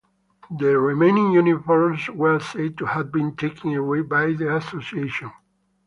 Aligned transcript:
The 0.57 0.79
remaining 0.79 1.31
uniforms 1.31 2.09
were 2.09 2.39
said 2.39 2.75
to 2.79 2.85
have 2.87 3.11
been 3.11 3.35
taken 3.35 3.75
away 3.75 4.01
by 4.01 4.33
the 4.33 4.55
association. 4.55 5.31